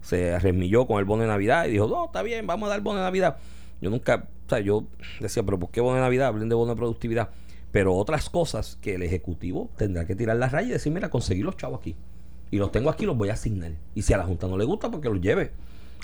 [0.00, 2.80] se, arremilló con el bono de Navidad y dijo, no, está bien, vamos a dar
[2.80, 3.36] bono de Navidad.
[3.80, 4.84] Yo nunca, o sea, yo
[5.20, 6.26] decía, pero ¿por qué bono de Navidad?
[6.26, 7.30] Hablen de bono de productividad.
[7.70, 11.42] Pero otras cosas que el Ejecutivo tendrá que tirar la raya y decir, mira, conseguí
[11.42, 11.94] los chavos aquí.
[12.50, 13.70] Y los tengo aquí, los voy a asignar.
[13.94, 15.52] Y si a la Junta no le gusta, porque los lleve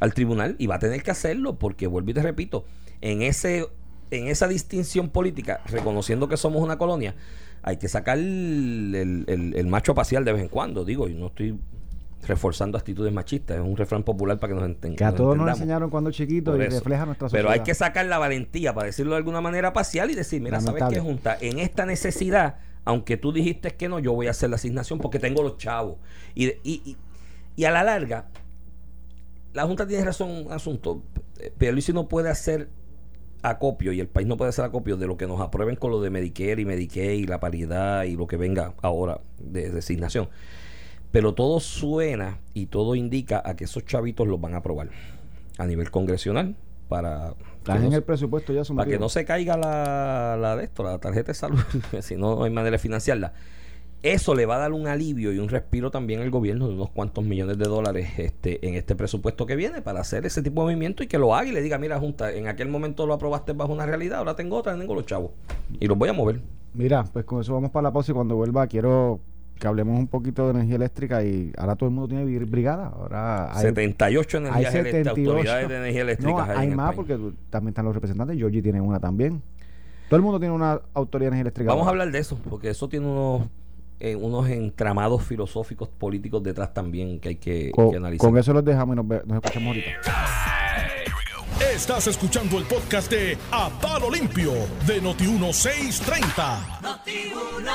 [0.01, 2.65] al tribunal y va a tener que hacerlo, porque vuelvo y te repito,
[3.01, 3.67] en ese
[4.11, 7.15] en esa distinción política, reconociendo que somos una colonia,
[7.63, 10.85] hay que sacar el, el- el- el macho parcial de vez en cuando.
[10.85, 11.59] Digo, y no estoy
[12.27, 15.29] reforzando actitudes machistas, es un refrán popular para que nos, enten- que a nos todos
[15.37, 15.61] nos entendamos.
[15.61, 17.45] enseñaron cuando chiquitos y refleja nuestra sociedad.
[17.45, 20.61] Pero hay que sacar la valentía, para decirlo de alguna manera parcial, y decir, mira,
[20.61, 21.37] ¿sabes qué, Junta?
[21.41, 25.19] En esta necesidad, aunque tú dijiste que no, yo voy a hacer la asignación porque
[25.19, 25.97] tengo los chavos.
[26.35, 26.97] Y, y, y,
[27.57, 28.27] y a la larga,
[29.53, 31.03] la Junta tiene razón en un asunto.
[31.59, 32.69] Pierluisi no puede hacer
[33.49, 36.01] acopio y el país no puede hacer acopio de lo que nos aprueben con lo
[36.01, 40.29] de Medicare y Medicaid y la paridad y lo que venga ahora de designación.
[41.11, 44.91] Pero todo suena y todo indica a que esos chavitos los van a aprobar
[45.57, 46.57] a nivel congresional
[46.89, 47.35] para
[47.65, 50.83] que en no el presupuesto ya para que no se caiga la, la de esto,
[50.83, 51.61] la tarjeta de salud,
[52.01, 53.33] si no, no hay manera de financiarla.
[54.03, 56.91] Eso le va a dar un alivio y un respiro también al gobierno de unos
[56.91, 60.67] cuantos millones de dólares este, en este presupuesto que viene para hacer ese tipo de
[60.67, 63.55] movimiento y que lo haga y le diga, mira, Junta, en aquel momento lo aprobaste
[63.55, 65.33] bajo una realidad, ahora tengo otra, tengo los chavos
[65.81, 66.41] y los voy a mover.
[66.75, 69.19] Mira, pues con eso vamos para la pausa y cuando vuelva quiero
[69.59, 72.87] que hablemos un poquito de energía eléctrica y ahora todo el mundo tiene bri- brigada.
[72.95, 75.31] Ahora hay, 78 energías hay eléctricas, 78.
[75.33, 76.31] autoridades de energía eléctrica.
[76.47, 77.19] No, hay más porque
[77.51, 78.37] también están los representantes.
[78.39, 79.43] Georgie tiene una también.
[80.09, 81.73] Todo el mundo tiene una autoridad de energía eléctrica.
[81.73, 83.49] Vamos a hablar de eso, porque eso tiene unos,
[84.01, 88.29] eh, unos entramados filosóficos políticos detrás también que hay que, Con, que analizar.
[88.29, 89.89] con eso los dejamos y nos, nos escuchamos ahorita.
[91.61, 94.53] Estás escuchando el podcast de A Palo Limpio
[94.87, 96.79] de Noti1630.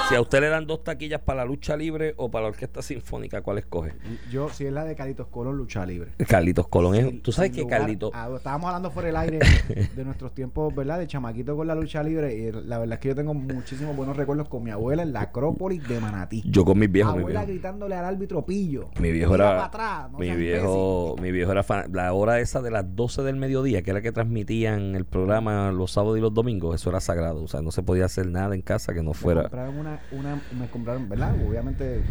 [0.10, 2.82] Si a usted le dan dos taquillas para la lucha libre o para la orquesta
[2.82, 3.92] sinfónica, ¿cuál escoge?
[4.32, 6.12] Yo, si es la de Carlitos Colón, lucha libre.
[6.28, 6.96] Carlitos Colón.
[6.96, 8.12] es- Sin- Tú sabes que lugar Carlitos...
[8.14, 9.40] a- estábamos hablando fuera del aire
[9.96, 11.00] de nuestros tiempos, ¿verdad?
[11.00, 12.34] De chamaquito con la lucha libre.
[12.36, 15.22] Y la verdad es que yo tengo muchísimos buenos recuerdos con mi abuela en la
[15.22, 16.42] Acrópolis de Manatí.
[16.46, 17.52] Yo con mis viejos, mi abuela viejo.
[17.54, 18.90] gritándole al árbitro pillo.
[19.00, 19.66] Mi viejo era.
[19.66, 23.36] atrás, no mi viejo, mi viejo era fan- La hora esa de las 12 del
[23.36, 27.44] mediodía, que era que transmitían el programa los sábados y los domingos, eso era sagrado.
[27.44, 29.42] O sea, no se podía hacer nada en casa que no Me fuera.
[29.44, 31.36] compraron una, una, me compraron, ¿verdad?
[31.48, 32.02] Obviamente,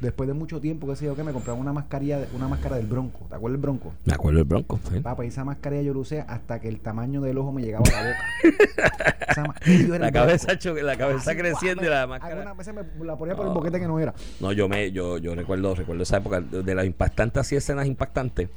[0.00, 2.86] después de mucho tiempo, que sé yo, que me compraron una mascarilla, una máscara del
[2.86, 3.26] Bronco.
[3.28, 3.92] ¿Te acuerdas del Bronco?
[4.04, 4.80] Me acuerdo del Bronco.
[4.92, 5.00] ¿eh?
[5.00, 8.02] Papá, esa mascarilla yo la usé hasta que el tamaño del ojo me llegaba a
[8.02, 8.24] la boca.
[9.28, 10.60] Esa ma- y yo era La cabeza, Bronco.
[10.62, 12.34] cho- la cabeza Así, creciendo y la me- máscara.
[12.34, 14.14] Algunas veces me la ponía por el boquete que no era.
[14.40, 18.48] No, yo me, yo, yo recuerdo, recuerdo esa época de las impactantes así escenas impactantes.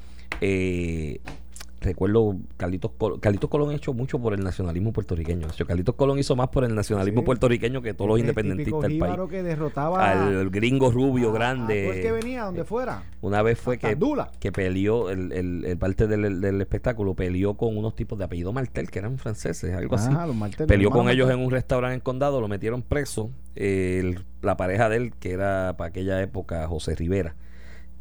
[0.42, 1.20] Eh,
[1.88, 5.48] recuerdo Carlitos Colón, Carlitos Colón ha hecho mucho por el nacionalismo puertorriqueño.
[5.68, 7.26] Carlitos Colón hizo más por el nacionalismo Sí.
[7.26, 9.16] puertorriqueño que todos los independentistas del país.
[9.30, 11.90] que derrotaba Al gringo rubio a- a grande.
[11.90, 13.04] el que venía donde fuera.
[13.22, 13.98] Una vez fue que,
[14.40, 18.54] que peleó, el, el, el parte del, del espectáculo, peleó con unos tipos de apellido
[18.54, 20.10] Martel, que eran franceses, algo así.
[20.16, 23.32] Ah, los Martel, Peleó los con ellos en un restaurante en Condado, lo metieron preso.
[23.56, 27.36] Eh, el- la pareja de él, que era para aquella época José Rivera,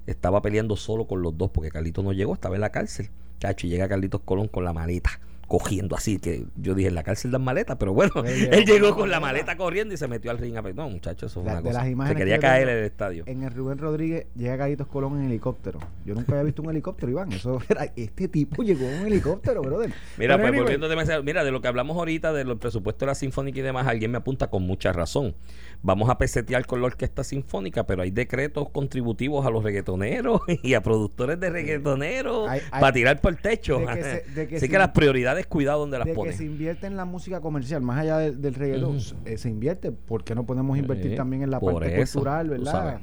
[0.06, 3.08] estaba peleando solo con los dos porque Carlitos no llegó, estaba en la cárcel.
[3.38, 7.02] Cacho, y llega Carlitos Colón con la maleta, cogiendo así, que yo dije, en la
[7.04, 9.46] cárcel dan maletas, pero bueno, Él él llegó con la maleta.
[9.46, 10.56] maleta corriendo y se metió al ring.
[10.56, 11.84] a No, muchachos, eso fue La- una cosa.
[11.88, 13.24] las Se quería que caer en el estadio.
[13.26, 15.78] En el Rubén Rodríguez llega Carlitos Colón en helicóptero.
[16.04, 17.32] Yo nunca había visto un helicóptero, Iván.
[17.32, 19.92] Eso era, este tipo llegó en un helicóptero, brother.
[20.18, 23.06] Mira, Pero pues volviendo demasiado- mira, de lo que hablamos ahorita de los presupuestos de
[23.06, 25.34] la sinfónica y demás, alguien me apunta con mucha razón.
[25.82, 30.74] Vamos a pesetear con la orquesta sinfónica, pero hay decretos contributivos a los reggaetoneros y
[30.74, 33.78] a productores de reggaetoneros Hay- hay- para tirar por el techo.
[33.80, 36.32] de que se- de que Así que las prioridades, cuidado donde las de que ponen.
[36.34, 39.92] se invierte en la música comercial, más allá del, del reggaetón, eh, se invierte.
[39.92, 43.00] ¿Por qué no podemos invertir también en la parte eso, cultural, verdad?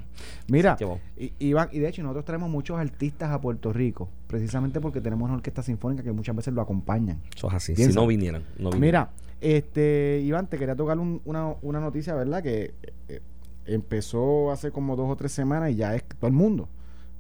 [0.47, 0.75] Mira,
[1.15, 5.27] y, Iván, y de hecho nosotros traemos muchos artistas a Puerto Rico, precisamente porque tenemos
[5.27, 7.21] una orquesta sinfónica que muchas veces lo acompañan.
[7.35, 7.73] Eso es así.
[7.75, 7.91] Piensa.
[7.93, 8.41] Si no vinieran.
[8.57, 8.79] no vinieran.
[8.81, 9.09] Mira,
[9.41, 12.41] este, Iván, te quería tocar un- una, una noticia, ¿verdad?
[12.41, 12.73] Que
[13.09, 13.19] eh,
[13.65, 16.67] empezó hace como dos o tres semanas y ya es todo el mundo.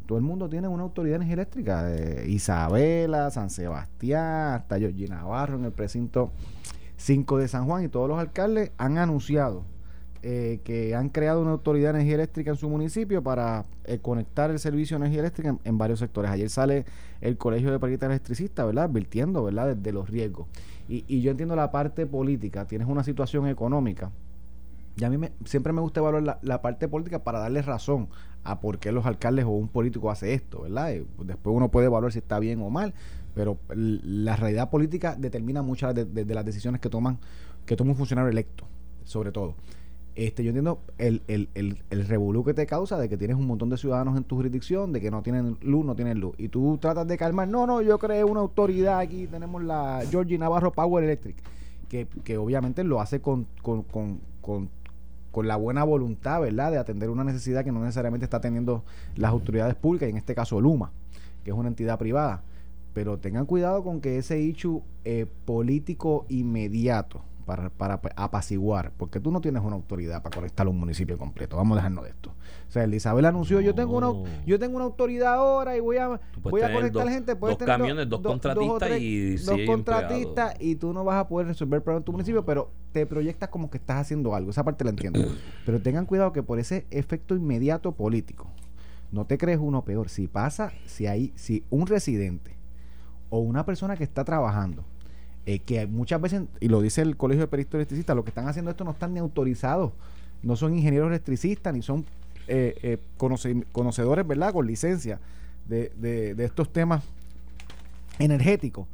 [0.05, 2.25] Todo el mundo tiene una autoridad de energía eléctrica.
[2.25, 6.31] Isabela, San Sebastián, hasta Georgie Navarro en el precinto
[6.97, 9.63] 5 de San Juan y todos los alcaldes han anunciado
[10.25, 14.51] eh, que han creado una autoridad de energía eléctrica en su municipio para eh, conectar
[14.51, 16.31] el servicio de energía eléctrica en, varios sectores.
[16.31, 16.85] Ayer sale
[17.19, 18.85] el Colegio de Periodistas Electricistas, ¿verdad?
[18.85, 19.75] Advirtiendo, ¿verdad?
[19.75, 20.47] De los riesgos.
[20.87, 22.65] Y, y yo entiendo la parte política.
[22.65, 24.11] Tienes una situación económica.
[24.95, 28.09] Y a mí me- siempre me gusta evaluar la, parte política para darle razón
[28.43, 30.93] a por qué los alcaldes o un político hace esto, ¿verdad?
[30.93, 32.93] Y después uno puede evaluar si está bien o mal,
[33.33, 37.17] pero la realidad política determina muchas de las decisiones que toman
[37.65, 38.65] que toma un funcionario electo,
[39.03, 39.55] sobre todo.
[40.15, 43.47] Este, yo entiendo el, el, el, el revolú que te causa de que tienes un
[43.47, 46.35] montón de ciudadanos en tu jurisdicción, de que no tienen luz, no tienen luz.
[46.37, 50.37] Y tú tratas de calmar, no, no, yo creé una autoridad aquí, tenemos la Georgie
[50.37, 51.37] Navarro Power Electric,
[51.89, 54.69] que, que obviamente lo hace con, con, con, con,
[55.33, 58.83] con la buena voluntad, ¿verdad?, de atender una necesidad que no necesariamente está teniendo
[59.15, 60.91] las autoridades públicas, y en este caso Luma,
[61.43, 62.43] que es una entidad privada.
[62.93, 69.31] Pero tengan cuidado con que ese hecho eh, político inmediato para, para apaciguar, porque tú
[69.31, 71.57] no tienes una autoridad para conectar un municipio completo.
[71.57, 72.31] Vamos a dejarnos de esto.
[72.67, 74.07] O sea, el Isabel anunció, yo tengo una
[74.45, 76.07] yo tengo una autoridad ahora y voy a
[76.41, 80.55] voy a conectar dos- gente, puedes dos tener camiones, dos contratistas tres- y dos contratistas
[80.59, 83.49] y tú no vas a poder resolver el problema en tu municipio, pero te proyectas
[83.49, 84.49] como que estás haciendo algo.
[84.51, 85.19] Esa parte la entiendo.
[85.65, 88.47] pero tengan cuidado que por ese efecto inmediato político,
[89.11, 90.09] no te crees uno peor.
[90.09, 92.55] Si pasa, si hay, si un residente
[93.29, 94.83] o una persona que está trabajando,
[95.45, 98.47] eh, que muchas veces, y lo dice el Colegio de Peritos Electricistas, lo que están
[98.47, 99.91] haciendo esto no están ni autorizados,
[100.41, 102.05] no son ingenieros electricistas, ni son
[102.47, 105.19] eh, eh, conoce- conocedores, ¿verdad?, con licencia
[105.67, 107.03] de, de- de estos temas
[108.19, 108.87] energéticos.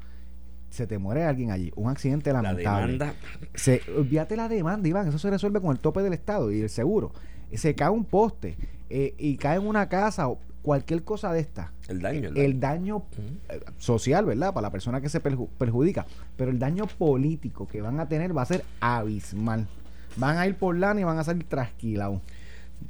[0.69, 2.93] Se te muere alguien allí, un accidente La lamentable.
[2.93, 3.13] demanda.
[3.55, 6.69] Se, olvídate la demanda, Iván, eso se resuelve con el tope del Estado y el
[6.69, 7.11] seguro.
[7.53, 8.55] Se cae un poste
[8.91, 11.71] eh, y cae en una casa o cualquier cosa de esta.
[11.87, 12.29] El daño.
[12.29, 13.03] El, El daño
[13.49, 14.53] eh, social, ¿verdad?
[14.53, 16.05] Para la persona que se perju- perjudica.
[16.37, 19.67] Pero el daño político que van a tener va a ser abismal.
[20.15, 22.21] Van a ir por lana y van a salir trasquilados.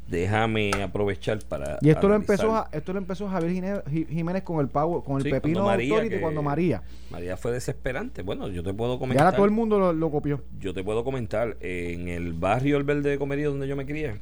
[0.07, 1.77] déjame aprovechar para.
[1.81, 5.23] Y esto lo empezó a- esto lo empezó Javier Jiménez con el pago, con el
[5.23, 6.83] Sí, pepino cuando María, Authority que- cuando María.
[7.09, 8.21] María fue desesperante.
[8.21, 9.25] Bueno, yo te puedo Y comentar.
[9.25, 10.43] ahora todo el mundo lo, lo copió.
[10.59, 14.19] Yo te puedo comentar, en el barrio El Verde de Comerío donde yo me crié,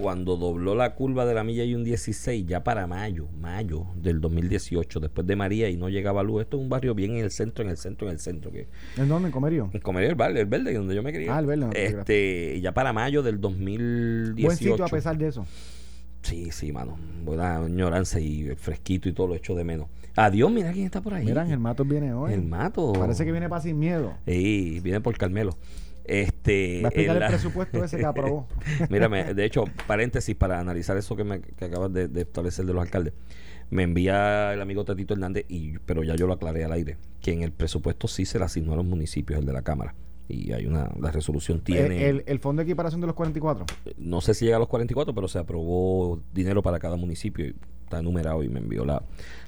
[0.00, 4.20] cuando dobló la curva de la milla y un 16, ya para mayo, mayo del
[4.20, 7.30] 2018, después de María y no llegaba luz, esto es un barrio bien en el
[7.30, 9.28] centro, en el centro, en el centro, que ¿En dónde?
[9.28, 9.70] ¿En Comerío?
[9.72, 11.30] en Comerío El Verde, el Verde, donde yo me crié.
[11.30, 14.42] Ah, El Verde, Este, ya para mayo del 2018.
[14.46, 15.46] Buen sitio a pesar de eso.
[16.22, 16.98] Sí, sí, mano.
[17.24, 19.86] Buena añoranza y fresquito y todo lo echo de menos.
[20.16, 21.24] Adiós, mira quién está por ahí.
[21.24, 22.32] Mira, Ángel Matos viene hoy.
[22.32, 22.92] El mato.
[22.94, 24.14] Parece que viene para sin miedo.
[24.26, 25.56] Sí, viene por Carmelo.
[26.08, 28.46] Este, Va a explicar el presupuesto ese que aprobó.
[28.90, 32.72] Mírame, de hecho, paréntesis para analizar eso que, me, que acabas de, de establecer de
[32.72, 33.12] los alcaldes.
[33.70, 37.32] Me envía el amigo Tatito Hernández, y, pero ya yo lo aclaré al aire, que
[37.32, 39.94] en el presupuesto sí se le asignó a los municipios, el de la Cámara.
[40.28, 43.66] Y hay una, la resolución tiene, Eh, El, el fondo de equiparación de los 44.
[43.98, 47.54] no sé si llega a los 44, pero se aprobó dinero para cada municipio y
[47.86, 49.02] está enumerado y me envió la,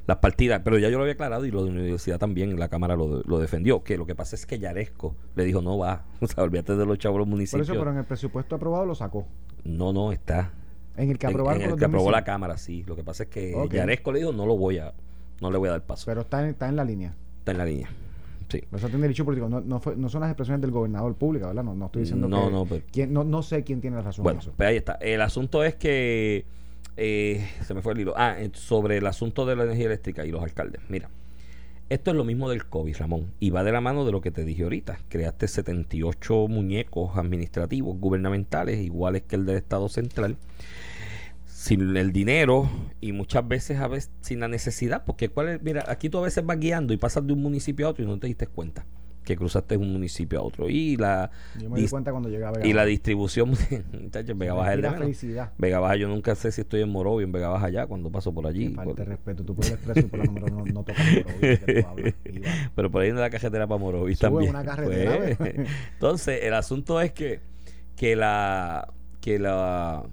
[0.07, 0.63] las partidas.
[0.65, 3.23] Pero ya yo lo había aclarado y lo de la universidad también, la Cámara lo,
[3.25, 3.83] lo defendió.
[3.85, 6.87] Que lo que pasa es que Yaresco le dijo, no va, o sea, olvídate de
[6.87, 7.69] los chavos los Por municipios.
[7.69, 9.27] eso, pero en el presupuesto aprobado lo sacó.
[9.65, 10.53] No, no, está.
[10.97, 12.11] En el que En- aprobaron en por el que aprobó 2005.
[12.13, 12.83] la Cámara, sí.
[12.87, 13.55] Lo que pasa es que.
[13.71, 14.95] Yaresco le dijo, no lo voy a,
[15.41, 16.05] no le voy a dar paso.
[16.07, 17.15] Pero está en, está en la línea.
[17.41, 17.89] está en la línea.
[18.49, 18.63] Sí.
[18.73, 19.49] Eso tiene derecho político.
[19.51, 21.63] No, no, fue- no son las expresiones del gobernador público, ¿verdad?
[21.65, 22.51] No, no estoy diciendo No, que.
[22.53, 24.55] no, pero- quién- no, no sé quién tiene la razón Bueno, en eso.
[24.57, 24.95] pues ahí está.
[24.95, 26.47] El asunto es que
[26.99, 28.15] eh, se me fue el hilo.
[28.17, 30.83] Ah, eh, sobre el asunto de la energía eléctrica y los alcaldes.
[30.89, 31.09] Mira,
[31.89, 34.31] esto es lo mismo del COVID, Ramón, y va de la mano de lo que
[34.31, 34.99] te dije ahorita.
[35.09, 40.37] Creaste 78 muñecos administrativos gubernamentales, iguales que el del Estado Central,
[41.47, 42.69] sin el dinero
[43.01, 46.23] y muchas veces a veces sin la necesidad, porque cuál es, mira, aquí tú a
[46.23, 48.85] veces vas guiando y pasas de un municipio a otro y no te diste cuenta
[49.29, 52.67] que cruzaste de un municipio a otro y la Yo me di cuenta cuando llegaba.
[52.67, 55.53] y la distribución muchachos en Vega Baja es de felicidad.
[55.59, 58.33] Vega Baja yo nunca sé si estoy en Morovia en Vega Baja allá cuando paso
[58.33, 59.45] por allí por- de respeto.
[59.45, 62.15] Tú el expreso por la número no, no tocas por oír, que tú hablas.
[62.25, 62.49] Iba.
[62.75, 65.55] pero por ahí en la carretera para Morovis Sube también una carretera, Pues,
[65.93, 67.41] entonces el asunto es que
[67.97, 68.89] que la
[69.21, 70.05] que la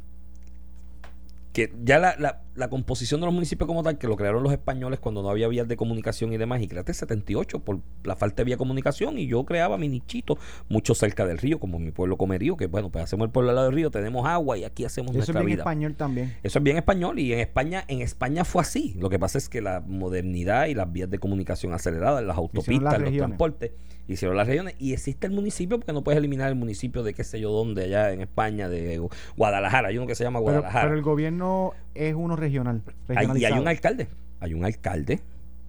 [1.54, 4.52] que ya la, la, la composición de los municipios como tal, que lo crearon los
[4.52, 8.38] españoles cuando no había vías de comunicación y demás, y creaste 78 por la falta
[8.38, 10.38] de vía de comunicación, y yo creaba mi nichito,
[10.70, 13.56] mucho cerca del río, como mi pueblo Comerío, que bueno, pues hacemos el pueblo al
[13.56, 15.62] lado del río, tenemos agua y aquí hacemos Eso es bien vida.
[15.62, 16.34] español también.
[16.44, 18.96] Eso es bien español y en España, en España fue así.
[19.00, 22.94] Lo que pasa es que la modernidad y las vías de comunicación aceleradas, las autopistas,
[22.94, 23.72] las los transportes,
[24.08, 27.24] hicieron las regiones y existe el municipio porque no puedes eliminar el municipio de qué
[27.24, 29.02] sé yo dónde, allá en España, de
[29.36, 29.89] Guadalajara.
[29.89, 30.86] Hay uno que se llama Pero, Guadalajara.
[30.86, 32.84] pero el gobierno es uno regional.
[33.10, 34.08] Hay- y hay un alcalde.
[34.39, 35.19] Hay un alcalde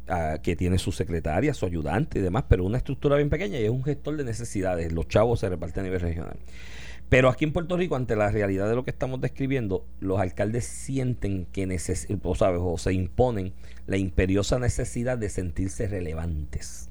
[0.09, 3.65] ah, que tiene su secretaria, su ayudante y demás, pero una estructura bien pequeña y
[3.65, 4.93] es un gestor de necesidades.
[4.93, 6.37] Los chavos se reparten a nivel regional.
[7.09, 10.65] Pero aquí en Puerto Rico, ante la realidad de lo que estamos describiendo, los alcaldes
[10.65, 13.53] sienten que necesitan, o se imponen
[13.87, 16.91] la imperiosa necesidad de sentirse relevantes.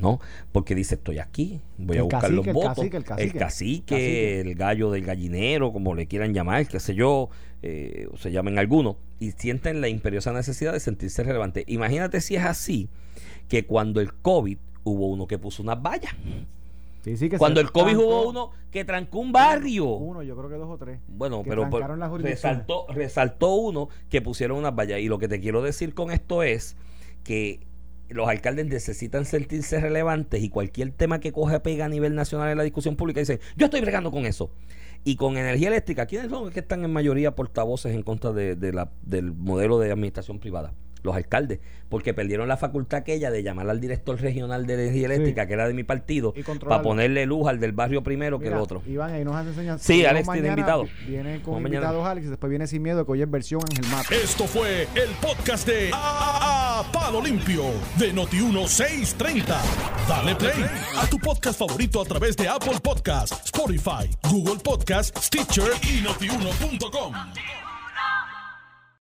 [0.00, 0.20] ¿No?
[0.52, 2.74] Porque dice, estoy aquí, voy a El buscar cacique, los el votos.
[2.76, 3.38] cacique, el cacique.
[3.38, 4.40] Cacique.
[4.40, 7.30] el gallo del gallinero, como le quieran llamar, qué sé yo,
[7.62, 11.64] eh, o se llamen algunos, y sienten la imperiosa necesidad de sentirse relevantes.
[11.66, 12.88] Imagínate si es así,
[13.48, 16.14] que cuando el COVID hubo uno que puso unas vallas.
[17.02, 19.86] Sí, sí, que Cuando el COVID trancó hubo uno que trancó un barrio.
[19.86, 21.00] Uno, yo creo que dos o tres.
[21.08, 25.00] Bueno, que pero, las resaltó, resaltó uno que pusieron unas vallas.
[25.00, 26.76] Y lo que te quiero decir con esto es
[27.24, 27.60] que
[28.08, 32.58] los alcaldes necesitan sentirse relevantes y cualquier tema que coge pega a nivel nacional en
[32.58, 34.50] la discusión pública dicen, yo estoy bregando con eso.
[35.04, 38.56] Y con energía eléctrica, ¿quiénes son los que están en mayoría portavoces en contra de,
[38.56, 40.74] de la, del modelo de administración privada?
[41.02, 45.46] Los alcaldes, porque perdieron la facultad aquella de llamar al director regional de energía eléctrica,
[45.46, 46.34] que era de mi partido,
[46.66, 48.82] para ponerle luz al del barrio primero que el otro.
[48.86, 49.78] Iván, ahí nos hace enseñar.
[49.78, 50.84] Sí, Alex tiene mañana, invitado.
[51.06, 51.86] Viene con Vamos mañana.
[51.86, 54.12] invitados Alex y después viene sin miedo, que hoy es versión Ángel Mato.
[54.14, 57.62] Esto fue el podcast de A, A- Palo Limpio
[57.98, 59.44] de Noti1630.
[60.08, 60.64] Dale play
[60.96, 67.14] a tu podcast favorito a través de Apple Podcasts, Spotify, Google Podcasts, Stitcher y notiuno.com.